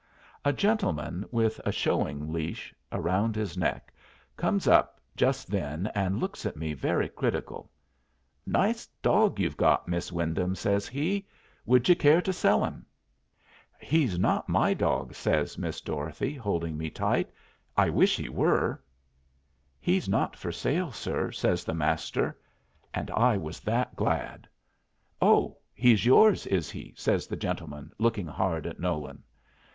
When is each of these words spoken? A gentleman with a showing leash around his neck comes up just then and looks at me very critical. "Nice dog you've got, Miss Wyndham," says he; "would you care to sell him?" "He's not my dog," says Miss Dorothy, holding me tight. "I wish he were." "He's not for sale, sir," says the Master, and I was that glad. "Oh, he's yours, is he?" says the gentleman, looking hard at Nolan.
A 0.43 0.51
gentleman 0.51 1.25
with 1.29 1.61
a 1.63 1.71
showing 1.71 2.33
leash 2.33 2.73
around 2.91 3.35
his 3.35 3.55
neck 3.55 3.93
comes 4.35 4.67
up 4.67 4.99
just 5.15 5.49
then 5.51 5.91
and 5.93 6.19
looks 6.19 6.43
at 6.43 6.57
me 6.57 6.73
very 6.73 7.07
critical. 7.07 7.69
"Nice 8.47 8.87
dog 9.03 9.39
you've 9.39 9.57
got, 9.57 9.87
Miss 9.87 10.11
Wyndham," 10.11 10.55
says 10.55 10.87
he; 10.87 11.27
"would 11.67 11.87
you 11.87 11.95
care 11.95 12.19
to 12.19 12.33
sell 12.33 12.65
him?" 12.65 12.83
"He's 13.79 14.17
not 14.17 14.49
my 14.49 14.73
dog," 14.73 15.13
says 15.13 15.55
Miss 15.55 15.81
Dorothy, 15.81 16.33
holding 16.33 16.79
me 16.79 16.89
tight. 16.89 17.29
"I 17.77 17.91
wish 17.91 18.17
he 18.17 18.27
were." 18.27 18.83
"He's 19.79 20.09
not 20.09 20.35
for 20.35 20.51
sale, 20.51 20.91
sir," 20.91 21.31
says 21.31 21.63
the 21.63 21.75
Master, 21.75 22.39
and 22.91 23.11
I 23.11 23.37
was 23.37 23.59
that 23.59 23.95
glad. 23.95 24.47
"Oh, 25.21 25.59
he's 25.75 26.07
yours, 26.07 26.47
is 26.47 26.71
he?" 26.71 26.95
says 26.97 27.27
the 27.27 27.37
gentleman, 27.37 27.93
looking 27.99 28.25
hard 28.25 28.65
at 28.65 28.79
Nolan. 28.79 29.21